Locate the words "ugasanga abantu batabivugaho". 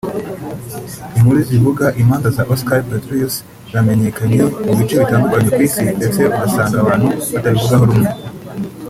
6.33-7.83